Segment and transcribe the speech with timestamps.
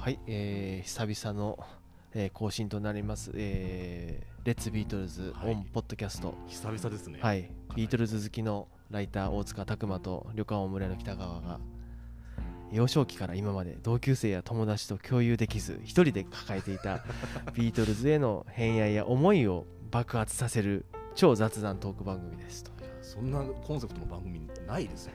[0.00, 1.58] はい、えー久々の、
[2.14, 5.52] えー更新となります、えーレッツビートルズはい。
[5.52, 7.18] オンポッドキャスト、久々ですね。
[7.20, 11.60] はい、ビートルズ好きのライター大塚拓磨と旅館オムレの北川が
[12.72, 17.04] 幼少期から今まで同級生や友達と共有できず一人で抱えていた
[17.54, 22.70] ビートルズへの偏愛や思いを爆発させる超雑談トーク番組ですと。
[23.02, 25.12] そんなコンセプトの番組ないですよ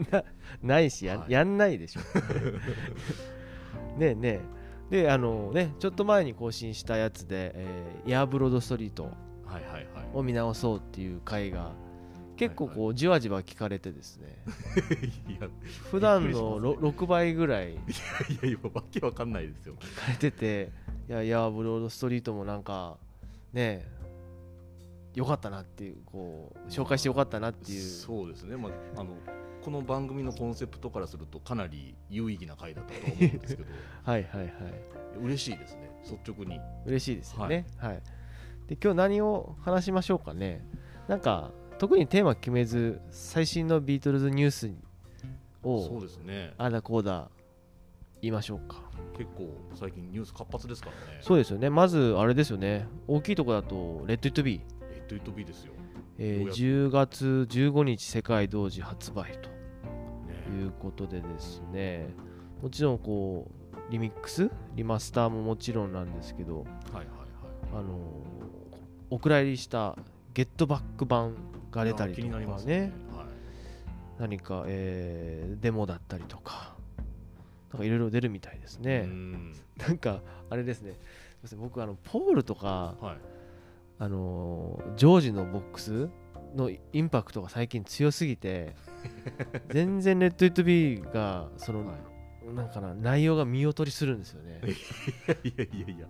[0.00, 0.06] ね。
[0.12, 0.24] な
[0.62, 1.32] ないしや,、はい。
[1.32, 2.00] やんないでしょ
[3.96, 4.40] ねえね
[4.90, 9.10] えであのねちょっと前に更新したやつで、えーエアブロードストリート。
[10.14, 11.72] を見直そうっていう回が
[12.36, 14.38] 結構こはうじわじわ聞かれてですね
[15.28, 15.48] いや
[15.90, 17.76] 普段のくりしろ6倍ぐらいい
[18.42, 19.74] やいやわけわかんないですよ。
[19.78, 20.70] 聞かれてて
[21.08, 22.96] いやエアブロードストリートもなんか
[23.52, 23.99] ねえ
[25.14, 28.56] よかったなっていうこう紹介してよかったなっていうそうですね。
[28.56, 29.16] まああの
[29.62, 33.68] この番組のコンセプトからするとかなり有意義な回だったと思うんですけど、
[34.04, 34.52] はいはいはい
[35.22, 35.90] 嬉しいですね。
[36.04, 36.60] 率直に。
[36.86, 37.66] 嬉しいですよね。
[37.76, 38.02] はい。
[38.68, 40.64] で今日何を話しましょうかね。
[41.08, 44.70] なんか特にテーマ決めず最新のビートルズニュース
[45.62, 46.54] そうをですね。
[46.56, 47.30] あだこうだ
[48.22, 48.90] 言いましょうか。
[49.16, 51.18] 結構最近ニュース活発ですからね。
[51.20, 51.68] そうですよね。
[51.68, 52.86] まずあれですよね。
[53.06, 55.72] 大きいところだと Let It Be、Let It Be ですよ。
[56.18, 62.08] えーようやく10月15日世界同時発売とねいうことでですね。
[62.62, 63.50] もちろんこ
[63.88, 64.50] うリミックス？
[64.74, 67.06] リマスターももちろんなんですけど、はいはいはい。
[67.72, 68.00] あのー
[69.12, 69.96] お蔵入りした
[70.34, 71.34] Get Back 版
[71.72, 72.80] が出たりとかますね。
[72.80, 73.26] ねはい。
[74.20, 76.74] 何か、えーデモだったりとか
[77.72, 80.92] なんかいろいろ出るみたいですねう、んなんかあれですね
[81.56, 83.39] 僕あのポールとか、はい。
[84.00, 86.08] あのージョージのボックス
[86.56, 88.74] のインパクトが最近強すぎて
[89.70, 92.54] 全然レッド・イット・ビーがその、はい。
[92.54, 94.60] なんかな内容が見劣りするんですよね。
[95.44, 96.08] いやいやいや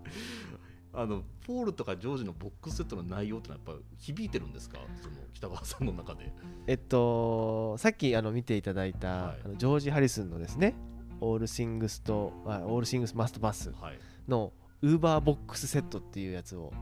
[0.92, 4.78] あのポールとかジョージのボックスセットの内容ってのはやっぱ響いてるんですか？
[5.02, 6.32] その北川さんの中で。
[6.66, 9.38] えっとさっきあの見ていただいた、はい。
[9.44, 10.74] あのジョージ・ハリスンのですね
[11.20, 13.98] 「オール・シングスと「オール・シングス・マスト・バスはい」
[14.28, 14.52] の
[14.82, 16.72] ウーバーボックスセットっていうやつを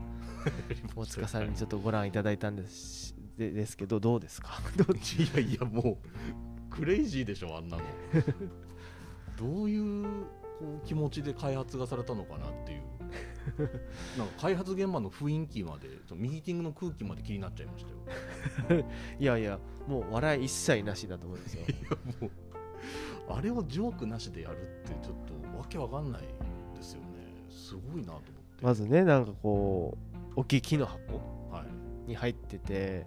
[0.95, 4.61] 大塚さんにちょっとご覧いただいたんですでですけどどうですか？
[4.77, 4.99] ど うい
[5.35, 5.97] やいやもう
[6.69, 7.83] クレイジーでしょあんなの。
[9.37, 10.03] どういう
[10.59, 12.81] こう気持ちで開発がされたのかなっていう。
[14.17, 17.85] なんか開発現場の雰囲気までミーティングの空気まで気になっちゃいまし
[18.67, 18.85] たよ。
[19.19, 21.63] いやいやもう笑い一切なしだと思うんですよ。
[21.65, 22.31] いやもう
[23.29, 26.23] あれをジョークなしでやるってちょっとわけわかんない
[27.69, 29.97] すごいなと思って、まずねなんかこ
[30.35, 30.99] う大きい木の箱
[31.51, 32.09] はい。
[32.09, 33.05] に入ってて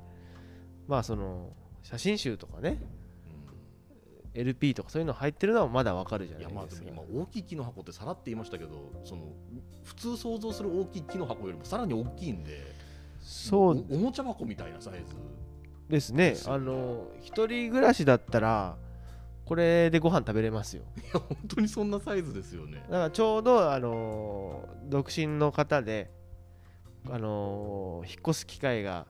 [0.87, 1.51] まあその
[1.83, 2.81] 写真集とかね
[4.35, 4.41] うん。
[4.41, 6.87] LP とかそういうの入ってるのはまだわかるじゃいやないですか。
[6.95, 8.71] まあでも今大きい木の箱ってさらって言いましたけど
[9.05, 9.23] その
[9.85, 12.61] 普通想像する大きい木の箱よりもさらに大きいんで
[13.21, 13.85] そう。
[13.91, 15.01] おおもちゃ箱みたいなサイズ。
[15.89, 16.31] ですね。
[16.31, 18.77] ですよあの一人暮らしだったら
[19.45, 20.83] これでご飯食べれますよ。
[20.97, 22.85] いや本当にそんなサイズですよね。
[22.89, 26.11] だからちょうどあの独身の方で
[27.11, 29.07] あの引っ越す機会が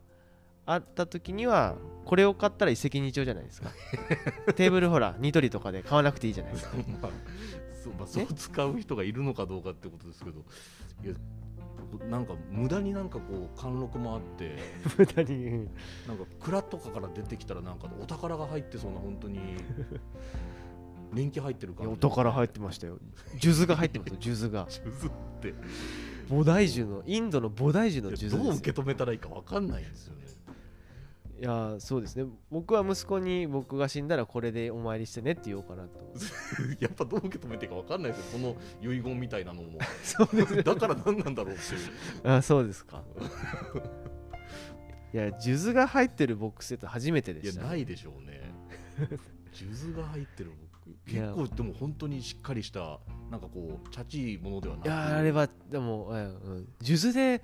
[0.64, 3.70] あった時にはこれを買ったら一石二鳥じゃないですか。
[4.54, 6.76] テーブルほらニトリとかで買わなくていいじゃないですか。
[7.02, 7.12] まあ
[7.82, 10.44] そうまあ、そう使う人がいるのかどうかってことですけど。
[11.04, 11.14] いや
[12.08, 14.56] なんか無駄になんかこう貫禄もあって。
[14.98, 15.46] 無駄に。
[15.46, 15.70] うん
[16.08, 19.38] なんか蔵とかから出てきたらなんかお宝が入ってそうな本当に。
[21.12, 22.98] 年季入ってる感お宝入ってましたよ。
[23.38, 24.66] 数珠が入ってますよ数珠が。
[24.70, 25.10] 数珠っ
[25.40, 25.54] て。
[26.28, 30.22] 菩提樹のインドの菩提樹の数珠どう受け止めたらいいかわかんないんですよね
[31.42, 32.24] いやそうですね。
[32.52, 35.98] 僕は息子に僕が死んだらこれでお参りしてねって言おうかなと。
[36.78, 38.38] やっぱどう受け止めていいかわかんないですよ。
[38.38, 39.80] この遺言みたいなのも。
[40.04, 40.62] そうですね。
[40.62, 42.32] だから何なんだろうっていう。
[42.32, 43.02] あそうですか。
[45.12, 48.40] いや数珠が入ってるボックスセット初めてでいやした、ないでしょうね。
[49.52, 50.56] 数珠が入ってるいや
[51.06, 53.00] 結構でも本当にしっかりした
[53.30, 56.20] なんかこうチャチいものではないくやあれはでも、うんう
[56.60, 57.42] ん、数珠で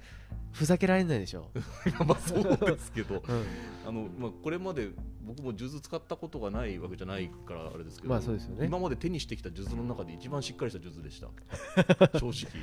[0.52, 1.50] ふざけられないでしょ、
[2.06, 3.16] まあそうですけど。
[3.16, 3.44] うん、
[3.86, 4.90] あの、まあ、これまで
[5.22, 8.66] 僕も数珠使ったことがないわけじゃないからあれですけど、まあそうですよね。
[8.66, 11.28] 今まで手にしてきた数珠の中で一番しっかりした数珠でした。
[12.18, 12.62] 正直。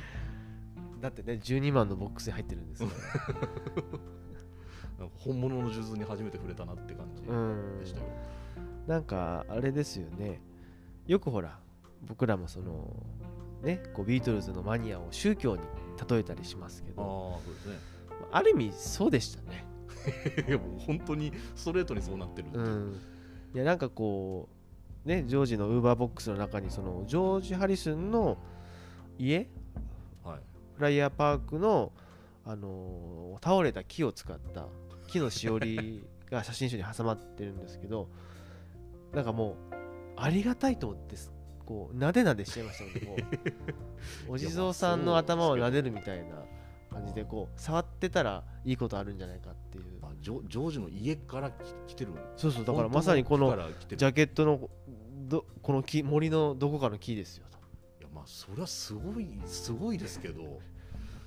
[1.00, 2.92] だってね12万のボックスに入ってるんです か
[5.18, 8.06] 本物の数珠に初めて触れたなって感じうんでしたよ、
[8.86, 10.40] なんかあれですよね
[11.06, 11.58] よくほら
[12.06, 12.94] 僕らもその
[13.62, 15.62] ねこうビートルズのマニアを宗教に
[16.08, 17.74] 例えたりしますけああどそうですね。
[18.32, 19.64] ある意味そうでしたね。
[20.48, 22.96] い やもう本当にストレートにそうなってるってうん。
[23.54, 24.48] いやなんかこ
[25.04, 28.36] うねジョージのウーバーボックスの中にそのジョージ・ハリスンの
[29.18, 29.48] 家
[30.24, 30.40] はい。
[30.76, 31.92] フライヤーパークの、
[32.44, 34.66] あのー倒れた木を使った
[35.06, 38.08] 木のしおりが写真集に挟まってるんですけど
[39.12, 39.76] なんかもう
[40.16, 41.32] ありがたいと思ってす
[41.64, 43.16] こうなでなでしちゃいましたねこ
[44.28, 44.32] う。
[44.34, 46.44] お地蔵さんの頭を撫でるみたいな
[46.90, 49.84] 感じでこう触ってたらいいことあるんじゃないかっていう。
[50.02, 53.48] あジョジョージの家からき来てるそうそうだからまさにこの
[53.96, 54.70] ジャケットの
[55.28, 57.58] どこの木森のどこかの木ですよと。
[58.00, 60.60] いやまあそれはすごいすごいですけど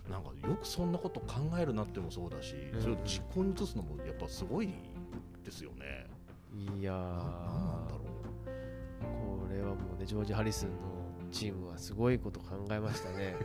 [0.09, 2.81] なんかよくそんなこと考えるなってもそうだし、うん。
[2.81, 4.73] それを実行に移すのもやっぱすごい
[5.43, 6.07] ですよね。
[6.79, 6.95] いやー。
[6.95, 8.18] ななんなんだろこ
[9.51, 10.75] れはもうねジョージ・ハリスンの
[11.31, 13.35] チームはすごいこと考えましたね。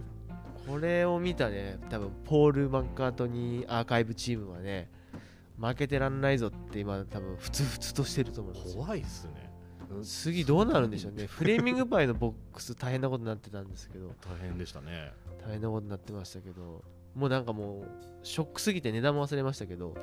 [0.66, 4.90] これを見たね多分ポール・マッカートニーアーカイブチームはね
[5.58, 8.82] 負けてらんないぞって今多分ふつふつとしてると思いますよ。
[8.84, 9.52] 怖いですね。
[9.90, 11.26] うん次どうなるんでしょうね。
[11.28, 14.14] フレーミングパイのボックス大変なことになってたんですけど。
[14.20, 15.12] 大変でしたね。
[15.42, 16.84] 大変なことになってましたけど。
[17.14, 17.84] もうなんかもう
[18.22, 19.94] ショックすぎて値段も忘れましたけど。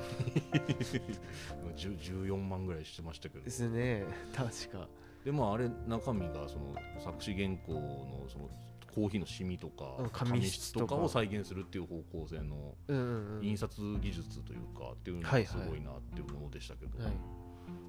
[1.76, 3.44] 10 14万ぐらいしてましたけど。
[3.44, 3.50] で。
[3.50, 4.04] すね。
[4.34, 4.88] 確か
[5.26, 8.48] でもあれ中身がその作詞原稿のその
[8.94, 10.94] コーヒーのシミとかうん紙質とか。
[10.94, 12.74] を再現するっていう方向性の
[13.42, 17.12] 印刷技術というかっていうのがすごいなっていうものでしたけど、はい。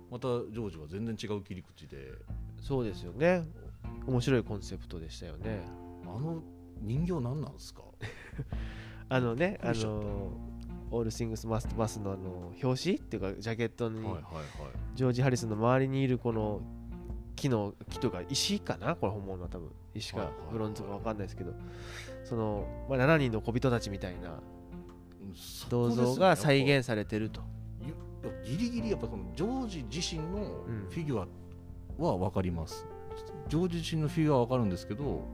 [0.10, 2.12] またジョージは全然違う切り口で。
[2.60, 3.44] そうですよね。
[4.08, 5.62] 面白いコンセプトでしたよね。
[6.08, 6.42] あの
[6.82, 7.84] 人形何なんですか？
[9.10, 10.32] あのねあの
[10.90, 14.02] オールシングスマストバスのあの表紙っていうかジャケットに
[14.96, 16.62] ジョージ・ハリスンの周りにいるこの
[17.38, 18.98] 木の木とか石かな？
[18.98, 19.72] これ本物は多分。
[19.96, 21.54] 石かブロンズか分かんないですけど。
[22.26, 24.42] その、まあ、7人の小人たちみたいな
[25.70, 27.42] 銅像が再現されてると。
[28.44, 30.88] ギリギリやっぱそのジョージ自身のうん。
[30.90, 31.28] フィギュア
[32.04, 32.86] は分かります、
[33.48, 35.28] ジョージ自身のフィギュアは分かるんですけど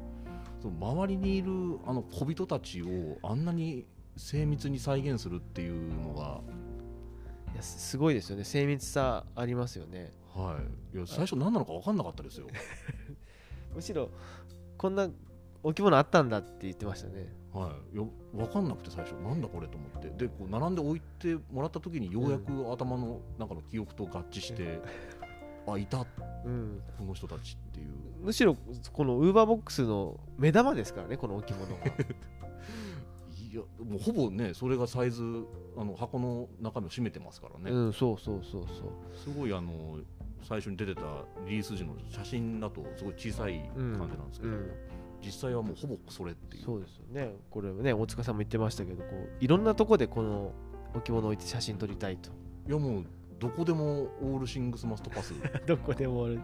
[0.61, 1.49] その周りにいる
[1.85, 3.85] あの小人たちをあんなに
[4.15, 6.39] 精密に再現するっていうのが
[7.53, 8.43] いやすすごいですよね。
[8.43, 10.59] 精密さありますよねは
[10.93, 10.97] い。
[10.97, 12.47] いや最初何なのか分かんなかったですよ。
[13.75, 14.09] むしろ
[14.77, 15.09] こんな
[15.63, 17.33] 置物あったんだって言ってましたね。
[17.53, 19.13] はい、いや分かんなくて最初。
[19.21, 20.09] なんだこれと思って。
[20.09, 24.79] でこう並んで置いてもらった時にようやく頭の中の記憶と合致して、
[25.67, 25.99] あいた。
[25.99, 26.05] こ
[26.45, 26.81] うん。
[26.99, 27.87] の人たちっていう。
[28.23, 28.55] むしろ
[28.91, 35.21] このウーバーボックスの目玉ですからねこの置物がいやもうほぼねそれがサイズ
[35.77, 38.91] あの箱の中身を占めてますからね、うんそうそうそうそう。
[39.13, 39.99] すごいあの
[40.43, 41.01] 最初に出てた
[41.45, 44.71] リリース時の写真だとすごい小さい感じなんですけど、うん。
[45.25, 46.63] 実際はもうほぼそれっていう。
[46.63, 47.35] そうですよね。
[47.49, 50.51] これね大塚さんも言ってましたけどこういろんなとこでこの
[50.93, 52.29] 置物を置いて写真撮りたいと。
[52.67, 53.05] いやもう
[53.39, 55.33] どこでもオールシングスマストパス
[55.65, 56.41] どこでもある、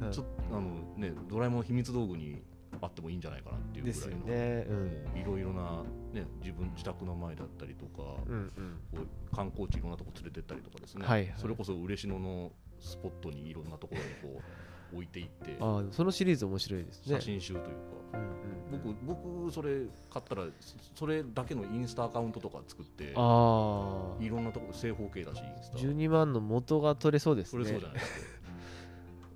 [0.00, 0.10] うん。
[0.12, 2.42] ちょっとあのねドラえもんの秘密道具に
[2.80, 4.86] あってもいいんじゃないかなっていうぐらいの
[5.16, 8.50] いろいろな、ね、自分自宅の前だったりとか、うんうん。
[8.94, 8.98] こ
[9.32, 11.34] う観光地いろんなとこ連れてったりとかですね、はいはい。
[11.36, 14.42] それこそ嬉野のスポットにいろんなところにこ
[14.92, 17.16] う置いていって ああそのシリーズ面白いですね。
[17.16, 17.72] 写真集というか、
[18.14, 18.38] うんうん
[18.70, 24.22] 僕僕それ買ったらそそれだけのインスタアカウントとか作ってああ。
[24.22, 25.78] いろんなところ正方形だしインスタ。
[25.78, 28.38] 12万の元が取れそうですそねれそうじゃないですか。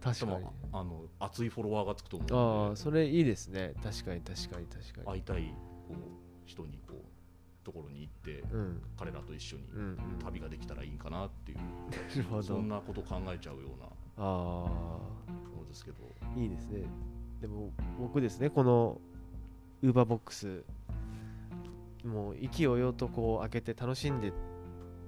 [0.12, 0.46] 確かに。
[0.72, 2.72] あの熱いフォロワーがつくと思うあので。
[2.72, 3.72] あそれいいですね。
[3.82, 5.06] 確かに確かに確かに。
[5.06, 5.54] 会いたい
[6.44, 6.78] 人に
[7.64, 8.82] ところに行ってうん。
[8.98, 9.62] 彼らと一緒に
[10.22, 11.58] 旅ができたらいいかなっていう、
[12.42, 15.98] そんなことを考えちゃうようなあものですけど。
[16.20, 16.84] あいいですね。
[17.40, 19.00] でも僕ですねこの
[19.82, 20.64] ウーバーボックス
[22.04, 24.32] もう意気揚々とこう開けて楽しんでっ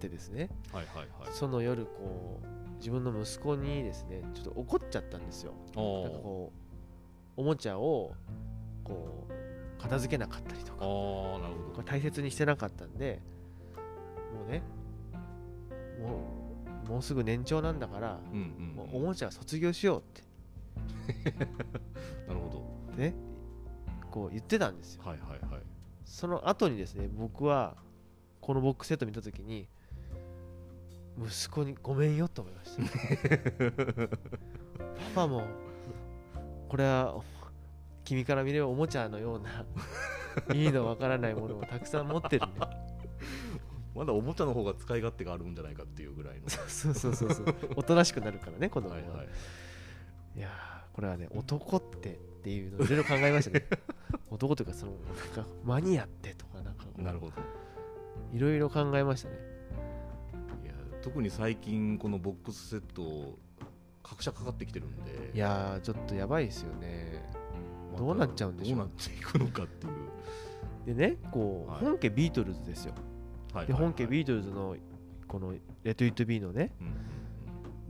[0.00, 0.50] てですね。
[0.72, 1.32] はいはいはい。
[1.32, 5.54] その夜こう自分の息子にですねちょっと怒っちゃったんですよ。
[5.76, 6.52] あなんかこ
[7.36, 8.12] うおもちゃを
[8.84, 9.53] こう
[9.84, 13.20] 片付けなかったりとあか大切にしてなかったんで
[14.34, 14.62] もうね
[16.00, 16.40] も
[16.86, 18.74] うもうすぐ年長なんだから、どうんうん。
[18.74, 20.02] もうおもちゃは卒業しようっ
[22.28, 22.94] なるほど。
[22.94, 23.14] てね
[24.10, 25.02] こう言ってたんですよ。
[25.02, 25.62] はいはいはい。
[26.04, 27.76] その後にですね僕は
[28.42, 29.66] このボックスセット見た時に
[31.18, 34.08] 息子にごめんよと思いました
[35.14, 35.44] パパも
[36.68, 37.22] これは
[38.04, 39.64] 君から見ればおもちゃのような
[40.54, 42.60] いいのわからないものをたくさん持ってるんで
[43.94, 46.48] まだおもちゃの方が使い勝手があるんじゃないかっていうぐらいの。
[46.48, 49.28] そうそうそうそうおとなしくなるからね子供は、はいはい。
[50.36, 53.66] いやーこれはね男ってっていうのをいろいろ考えましたね。
[54.30, 57.32] 男というかそのなんかマニアってとかなんかなるほど。
[58.32, 59.36] いろいろ考えましたね。
[60.64, 63.38] いや特に最近このボックスセット
[64.02, 65.30] 各社かかってきてるんで。
[65.34, 67.33] いやーちょっとやばいですよね
[67.96, 69.90] どうなっちゃうんでしょうどうなっていくのかってい
[70.92, 71.84] う、でねこう、はい。
[71.84, 72.94] 本家ビートルズですよ。
[73.52, 73.66] はい。
[73.66, 74.76] で本家ビーートルズの
[75.28, 76.72] この「レッド・イット・ビー」のね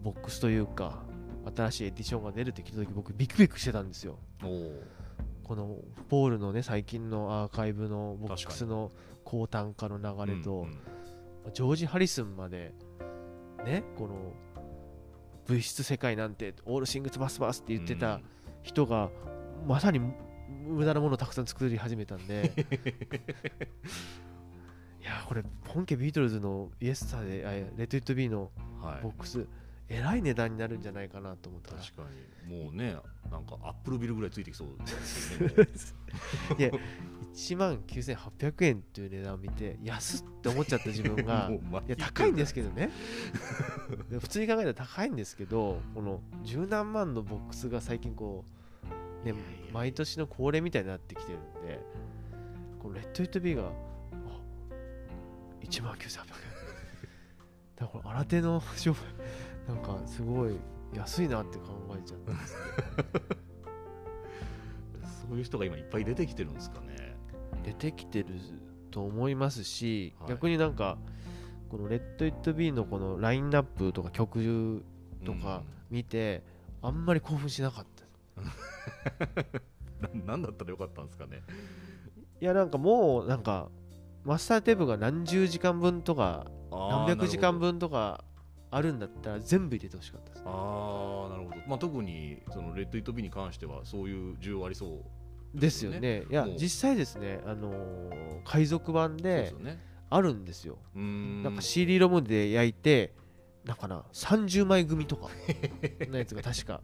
[0.02, 1.02] ボックスというか
[1.54, 4.18] 新しいエディションが出るって聞いた時僕ビクビクしてたんですよ。
[5.42, 8.92] このポールのね最近のアーカイブのボックスの
[9.24, 10.78] 高単価の流れと、うんうん
[11.52, 12.72] ジョージ・ハリスンまで
[13.66, 14.32] ねこの
[15.46, 18.20] 物質世界なんてオールシングスバスバスって言ってた
[18.62, 19.10] 人が
[19.66, 20.00] まさに
[20.66, 22.52] 無駄なものをたくさん作り始めたんで。
[25.00, 27.42] いやこれ本家ビートルズのイエスタで
[27.76, 29.02] Let It Be のはい。
[29.02, 29.46] ボックス、
[29.88, 31.72] えらい値段になるんじゃないかなと思った。
[31.72, 32.02] ら確か
[32.48, 32.64] に。
[32.64, 32.96] もうね
[33.30, 35.54] なんかアップルビルぐらいついてきそうですよね。
[36.58, 36.70] いや
[37.34, 41.50] 1万9800円っていう値段を見て安っって思っちゃった自分が
[41.88, 42.90] いや高いんですけどね。
[44.10, 48.63] で普通に考えたら高いんですけどこの十何万のボックスが最近こう、
[49.24, 49.34] ね、
[49.72, 51.80] 毎年の恒例みたいになってきてるんで
[52.78, 53.72] このレッド・イット・ビーがあ
[55.62, 56.24] 1万9800円。
[57.76, 58.96] だから新手の商売
[59.66, 60.56] なんかすごい
[60.94, 61.64] 安いなって考
[61.98, 62.60] えちゃったんですね。
[65.28, 67.16] そういう人が今いっぱい出てきてるんですかね。
[67.64, 68.28] 出てきてる
[68.90, 70.28] と思いますし、はい。
[70.30, 70.98] 逆になんか
[71.70, 74.84] この「レッド・イット・ビー」のこのラインナップとか曲
[75.24, 76.42] とか見て、
[76.82, 77.93] あんまり興奮しなかった
[78.36, 78.40] う
[80.16, 81.42] んななんだったらよかったんですかね。
[82.40, 83.70] いやなんかもうなんか
[84.24, 88.24] マスターテープが何十時間分とか何百時間分とか
[88.70, 90.42] あるんだったら全部入れてほしかったです。
[90.44, 95.04] あーなるほど、まあ、特にそのレッド・イット・ビーに関してはそういう需要ありそ
[95.54, 96.24] うですよね。
[96.28, 99.78] いや実際ですねあのー海賊版でですよね。
[100.10, 100.78] あるんですよ。
[100.94, 101.42] うーん。
[101.42, 103.14] なんか CD ロムで焼いて
[103.64, 105.28] なんかな30枚組とか
[106.00, 106.82] のやつが確か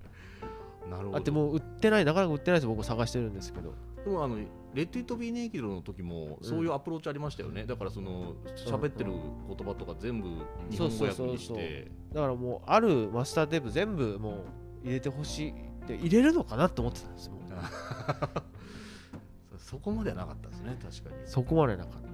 [0.91, 1.17] なるほど。
[1.17, 2.67] あってもう売ってないなかなか売ってないです。
[2.67, 3.75] 僕探してるんですけど。
[4.05, 4.39] でもあの
[4.75, 9.13] Let It Be Naked の時もそういうアプローチありましたよね、だからその喋ってる
[9.49, 10.29] 言葉とか全部
[10.71, 14.45] 日本語訳にしそうそうそうてだからもうあるマスターテープ全部も
[14.85, 15.55] う入れてほしい
[15.87, 17.33] で入れるのかなと思ってたんですよ。
[19.59, 21.17] そこまではなかったですね確かに。
[21.27, 22.11] そこまでなかった。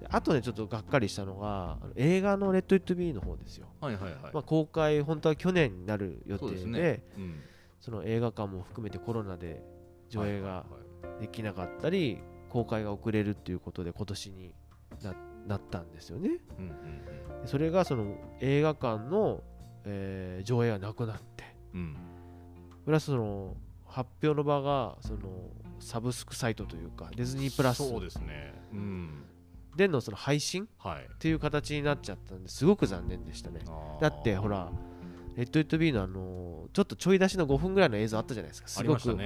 [0.00, 7.34] であとねちょっとがっかりしたのが映画の「レッド・イット・ビー」の方ですよ、はいはいはい、まあ、公開本当は去年になる予定でそうですね、うん、
[7.80, 9.62] その映画館も含めてコロナで
[10.08, 10.64] 上映が
[11.20, 12.18] できなかったり
[12.48, 14.54] 公開が遅れるっていうことで今年に
[15.02, 15.14] な
[15.46, 16.30] なったんですよね。
[16.58, 19.42] うんうんでそれがその映画館の、
[19.84, 21.44] えー上映がなくなって。
[21.74, 21.80] うん。
[21.80, 21.96] うん
[22.84, 23.54] プラスその
[23.84, 25.18] 発表の場がその
[25.78, 28.54] サブスクサイトというかディズニープラスそうですね。
[28.72, 29.24] うん。
[29.76, 30.66] でのその配信い。
[31.18, 33.60] ていう形になっちゃったんですごく残念でしたね。
[34.00, 34.72] だってほら
[35.38, 38.68] Let It Be のあのちょっとちょい出しの5分ぐらいの映像あったじゃないですか。
[38.68, 39.16] すごく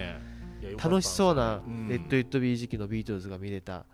[0.76, 1.88] 楽しそうなうん。
[1.88, 3.86] Let It Be 時期のビートルズが見れた。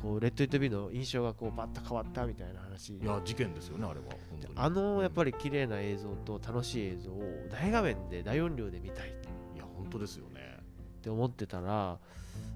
[0.00, 2.96] こう Let It Be の印象がこうバッと変わったみたいな話。
[2.96, 4.06] いや事件ですよねあれは。
[4.30, 4.54] 本当に。
[4.56, 9.12] あのやっぱり、り綺麗な映像と楽しい映像を大画面で大音量で見たいっ
[9.54, 10.56] いや本当ですよね。
[11.02, 11.98] て思ってたら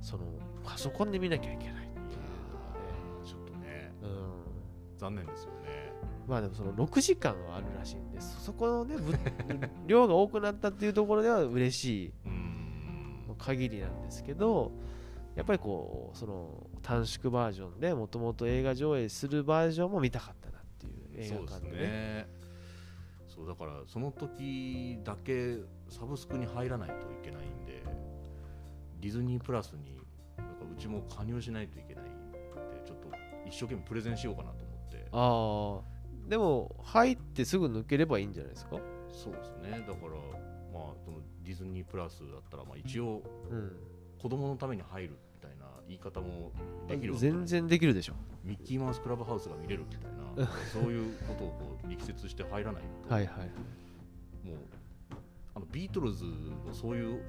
[0.00, 0.24] その
[0.64, 2.18] パソコンで見なきゃいけないってい
[3.24, 3.92] うちょっとね。
[4.02, 5.55] うん、残念ですよね
[6.26, 8.40] まあでもその6時間はあるらしいんです。
[8.42, 9.14] そこのねぶ
[9.86, 12.12] 量が多くなったっていうところでは嬉しい。
[13.38, 14.72] 限りなんですけど
[15.34, 22.28] やっぱりこうその短縮バージョンでもともと映画上映するバージョンも見たかったなっていう映そうです画館でねね。
[23.28, 25.58] そうだからその時だけ
[25.90, 27.84] サブスクに入らないといけないんで
[29.00, 29.98] ディズニープラスに
[30.38, 32.38] なんかうちも加入しないといけないんで
[32.86, 33.08] ちょっと
[33.46, 35.08] 一生懸命プレゼンしようかなと思って。
[35.12, 35.95] ああ
[36.28, 38.76] でも入ってすぐ抜ければいいんじゃないですか？
[39.08, 39.70] そうですね。
[39.86, 40.10] だから
[40.72, 43.72] まあそのディズニープラスだったらまあ一応うん。
[44.18, 46.50] 子供のために入るみたいな言い方も
[46.88, 48.14] できる全然できるでしょ。
[48.42, 50.10] ミッキーマウスクラブハウスが見れるみたい
[50.44, 50.50] な。
[50.72, 53.38] そういうことをこう力説して入らないと、はいはい。
[53.40, 53.48] はい
[54.46, 54.56] もう
[55.54, 57.20] あのビートルズのそういう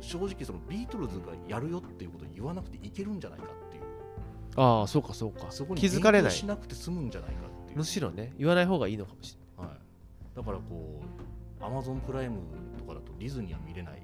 [0.00, 3.82] 正直そのビートルズがやるよっていうことを言わなくていけるんじゃないかっていう。
[4.56, 5.50] ああそうかそうか。
[5.50, 6.30] そこに気づかれない。
[6.32, 7.36] しなくて済むんじゃないか
[7.70, 7.78] っていう。
[7.78, 9.68] むしろね言わない方がいいのかもしはい、
[10.36, 11.02] だからこ
[11.60, 12.38] うアマゾンプライム
[12.78, 14.02] とかだとディズニーは見れない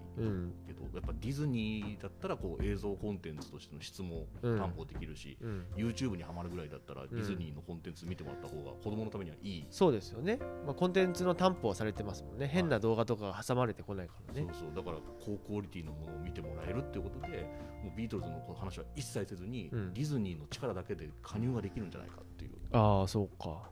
[0.94, 5.64] やっぱディズニーだったらこう映像コンテンツとしての質もうん担保できるし、うん。
[5.76, 12.48] YouTube にはまるぐらいだったらディズニーのコンテンツ見てもらった方が子供のためにはいい、そうですよね、まあ、コンテンツの担保はされてますもんね。
[12.48, 14.46] 変な動画とかが挟まれてこないからね。
[14.52, 17.48] そうそうだから高クオリティのものを見てもらえるっていうことで
[17.82, 19.94] もうビートルズのこの話は一切せずに、うん。
[19.94, 22.52] ディズニーの力だけで加入ができるんじゃないかっていう。
[22.72, 23.70] ああそうか。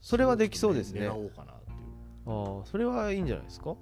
[0.00, 1.00] それはできそうですね。
[1.00, 2.60] 狙あおうかなっていう。
[2.60, 3.76] あそれはいいんじゃないですか？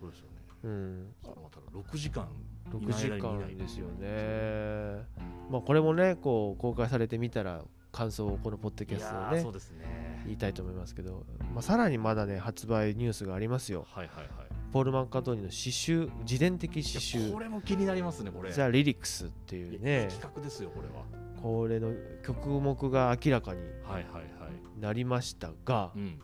[0.00, 0.35] そうですよね
[0.66, 2.28] ううん、まあただ6時間。
[2.70, 5.06] 6時間ですよね。
[5.48, 10.22] まあこれもねこう公開されてみたら感想をこのポッドキいャストですね。
[10.24, 13.86] 言いたいと思いますけど、まあ、さらにまだね発売ニュースがありますよ。
[13.88, 14.28] はいはいはい。
[14.72, 18.50] ポール・マンカートニーの詩集自伝的詩い集やこれも気になりますねこれ。
[18.50, 20.06] ザ・リリックスっていうね。
[20.06, 21.04] い企画ですよこれは。
[21.40, 21.92] これの
[22.24, 24.80] 曲目が明らかにはいはいはい。
[24.80, 26.18] なりましたがうん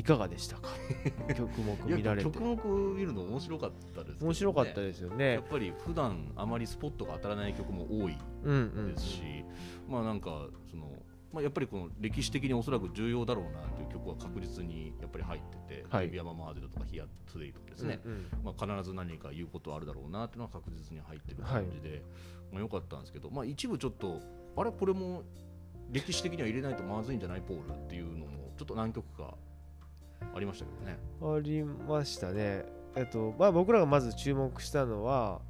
[0.00, 0.70] いかがでしたか？
[1.36, 2.28] 曲目見られて。
[2.28, 4.26] いや曲目見るの面白かったですね。
[4.26, 9.22] 面白かったですよやねっぱり普段あまりスポットが当たらない曲も多いうんうんですし、
[9.88, 10.90] まあなんかその、
[11.32, 16.06] まあ、やっぱりこの歴史的におそらく重要だろうなという曲は確実にやっぱり入ってて、はい。
[16.06, 18.26] 指山マーゼルとかヒアトゥデイとかですね、うんうん。
[18.44, 22.02] まあ、必ず何か言うことはあるだろうなというのは確実に入ってる感じで、
[22.50, 24.20] まあ、よかったんですけど、まあ、一部ちょっと
[24.56, 24.72] あれ？
[24.72, 25.22] これも
[25.92, 27.40] 歴史的には入れないとまずいんじゃない？
[27.42, 29.34] ポールっていうのもちょっと何曲か
[30.34, 30.98] ありましたけどね。
[31.22, 32.64] ありましたね。
[32.96, 35.40] えっとまあ、僕らがまず注目したのは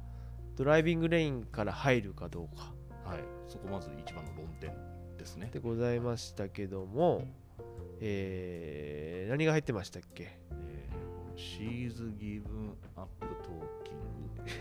[0.55, 2.73] ドライビングレインから入るかどうか
[3.03, 4.71] はい、そこまず一番の論点
[5.17, 5.59] ですねで。
[5.59, 7.25] ございましたけども、
[7.99, 10.37] えー何が入ってましたっけ？
[10.51, 14.51] えー、She's Given Up Talking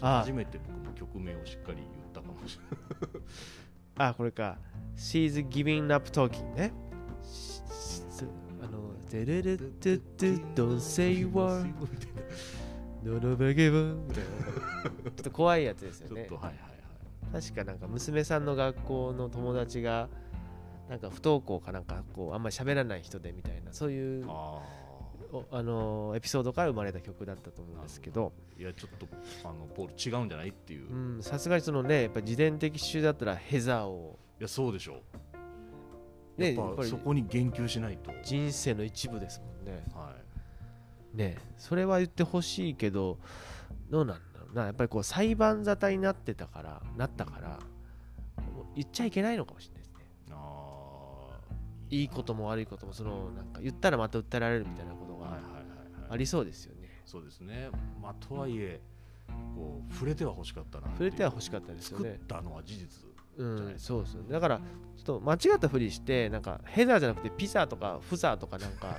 [0.00, 2.64] ああ初めて僕も曲名をしっかり言ったかもしれ
[3.16, 4.10] ない。
[4.10, 4.58] あこれか
[4.96, 6.91] She's giving up talking ねしし
[9.12, 11.24] あの「デレレトゥトゥ Don't say
[13.02, 14.30] no b e g i v みたいな
[14.82, 17.42] ちょっと怖いやつですよねちょっとはいはいはい。
[17.42, 20.08] 確かなんか娘さんの学校の友達が
[20.88, 24.24] なんか不登校かなんかこうあんまり喋らない人でみたいなそういう
[25.50, 29.06] あのーエピソードから生まれた曲だったと思うんですけどあ、いやちょっと
[29.48, 31.22] あのポール違うんじゃないっていう。
[31.22, 35.31] さすがにそのねやっぱ自伝的集だったらヘザーをやそうでしょう。
[36.36, 38.12] ねやっぱそこに言及しないと。
[38.24, 40.14] 人生の一部ですもんねは
[41.14, 43.18] ねそれは言ってほしいけど
[43.90, 47.58] どうなんだろうなやっぱりこう裁判沙汰になってたからなったから
[48.74, 50.32] 言っちゃいけないのかもしれないですねい。
[50.32, 51.54] ああ。
[51.90, 55.66] いいことも悪いこともそのなんか言ったらまた訴えられるみたいなことがはいはいはいはい。
[56.10, 57.68] ありそうですよねそうですね。
[58.00, 58.80] まあとはいえ
[59.54, 60.88] こう触れては欲しかったな。
[60.92, 63.11] 触れては欲しかったですよ作っねたのは事実。
[63.38, 68.96] うんそうですだからちょっと間違ったふりしてなんかヘザーじゃなくてピザとかフザーとかなんか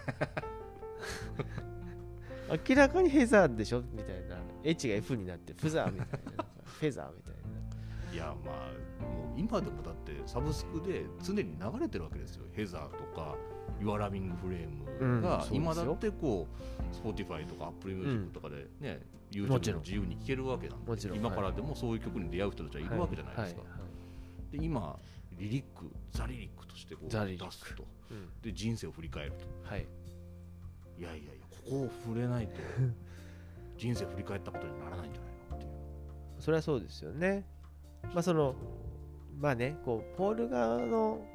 [2.67, 3.81] 明らかにヘザーでしょ？
[3.93, 4.37] みたいな。
[4.63, 6.45] H が F になってフザーみたいな。
[6.63, 8.13] フェザーみたいな。
[8.13, 12.45] いやまあもう今でもだってサブスクで常に流れてるわけですよ。
[12.51, 13.35] ヘザーとか
[13.81, 14.33] Your Loving
[15.05, 16.47] んが今だってこ
[16.93, 19.01] う Spotify とか Apple Music とかでね、
[19.47, 19.75] もち YouTube ろん。
[19.77, 23.82] も自由に聴けるわけなんで今からでもそういう曲に出会う人たちはいるわけじゃないですか、はいはい
[24.53, 24.95] で今
[25.39, 27.83] リリックザリリックとしてこう出すと。
[28.11, 28.29] うん。
[28.43, 29.37] で人生を振り返ると。
[29.67, 29.87] はい。
[30.99, 32.53] いやいやいやここを触れないと
[33.79, 35.71] 人生振り返ったことにならないんじゃないのっていう。
[36.39, 37.45] それはそうですよね。
[38.13, 38.55] まあその
[39.39, 41.25] まあねこうポール側の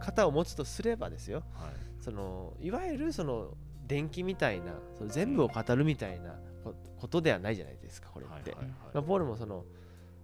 [0.00, 1.44] 型を持つとすればですよ。
[1.52, 1.74] はい。
[2.00, 8.52] そのいわゆるその電気みたいなその全部を語るみたいなこことではないじゃないですかこれって、
[8.94, 9.66] ポールもその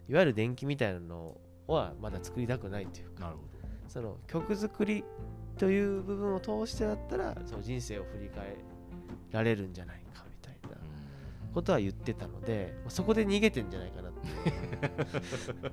[0.09, 1.37] いわゆる電気みたいなの
[1.71, 3.49] はまだ作りたくないというかなるほど。
[3.89, 5.05] その曲作り
[5.59, 8.57] という部分を通してだったらその人生を振り返
[9.31, 11.53] られるんじゃないかみたいなうん。
[11.55, 14.21] ことは言ってたので、まあそこで逃げてんじゃないかなって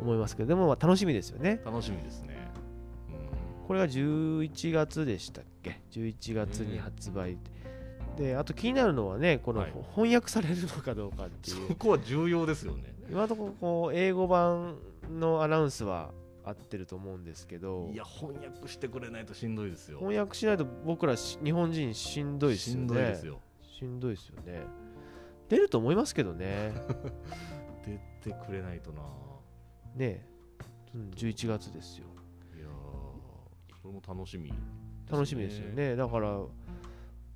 [0.00, 1.60] 思いますけどでもまあ楽しみですよね。
[1.64, 2.36] 楽しみですね。
[3.60, 3.66] うん。
[3.66, 7.38] これが11月でしたっけ？11月に発売
[8.16, 9.72] であと気になるのはねこのはい。
[9.94, 12.94] 翻訳されるのかどうかっていう、そこは重要ですよね。
[13.10, 14.76] 今のところこう英語版
[15.10, 16.10] のアナウンスは
[16.44, 19.98] 合ってると思うんですけどいや翻訳してくれないとしんどいですよ。
[19.98, 23.40] 翻訳しないと僕らし日本人しんどいですしんよねどいですよ。
[23.62, 24.62] しんどいですよね
[25.48, 26.72] 出ると思いますけどね
[28.22, 29.02] 出てくれないとな。
[29.94, 30.26] ね
[30.94, 32.06] うん11月ですよ
[32.56, 32.70] いやー
[33.82, 34.52] それも楽しみ、
[35.10, 35.72] 楽しみですよ。
[35.72, 36.40] ねだから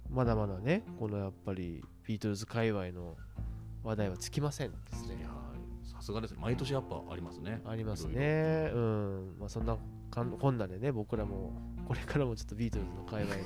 [0.08, 3.16] まだまだねこのやっぱりビートルズ界隈の
[3.82, 5.26] 話題はつきませんですね
[6.00, 6.38] さすがですね。
[6.40, 7.60] 毎年やっぱありますね。
[7.66, 9.76] ありますねうんまあそんな
[10.10, 11.52] かんこんなでね僕らも
[11.86, 13.42] これからもちょっとビートルズの界隈の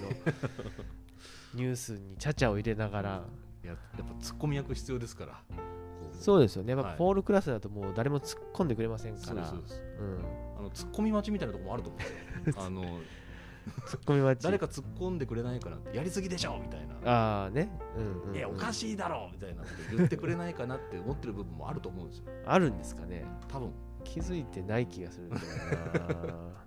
[1.54, 3.24] ニュースにちゃちゃを入れながら
[3.64, 5.42] いややっぱツッコミ役必要ですから。
[6.12, 9.82] そうですよね、やっぱはいポールクラスだともう誰も突っ込んでくれませんからそうですそうです。
[9.98, 10.18] うん、
[10.60, 12.62] あのツッコミ待ちみたいなところもあると思うんですよ。
[12.64, 13.00] あの
[13.86, 14.44] ツッコミ待ち。
[14.44, 16.94] 誰か突っ込んでくれないかなってやりすぎでしょみたいな。
[17.10, 18.36] ああね、うんうんうん。
[18.36, 22.24] いやおかしいだろみたいなこと言ってくれないかなって思ってる部分もあると思うんですよ。
[22.46, 23.24] あるんですかね。
[23.48, 23.72] 多分。
[24.04, 25.42] 気づいてない気がするんだよ
[26.26, 26.54] な。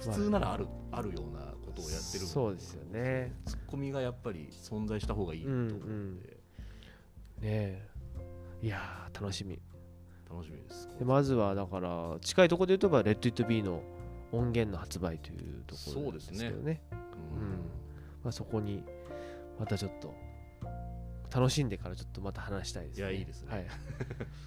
[0.00, 3.34] 普通ならある、あるようなことをやってる部そうですよね。
[3.44, 6.16] ツッコミがやっぱり存在した方がいいと思うので、うんうん。
[6.16, 6.22] ね
[7.42, 7.88] え。
[8.62, 9.60] いやー楽しみ。
[10.28, 10.88] 楽しみです。
[10.98, 13.82] でまずはだから近いところで言うとば「レッド・イット・ビー」の
[14.32, 16.82] 音源の発売というところですけどね。
[16.90, 16.98] うん。
[18.24, 18.82] まあ、そこに
[19.58, 20.14] またちょっと
[21.34, 23.02] 楽しんでからちょっとまた話したいですね。
[23.02, 23.50] いやいいですね。
[23.50, 23.68] はい、で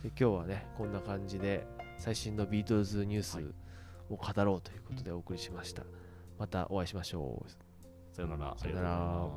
[0.10, 1.66] 今日はねこんな感じで
[1.98, 3.46] 最新のビートルズニュースはい
[4.10, 5.84] を語ろうということでお送りしました、
[6.38, 8.16] またお会いしましょう。
[8.16, 8.52] さよなら。
[8.52, 9.30] あさよなら